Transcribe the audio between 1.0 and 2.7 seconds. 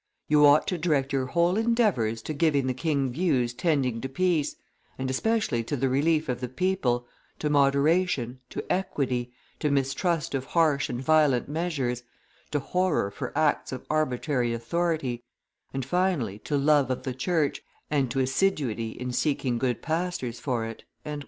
your whole endeavors to giving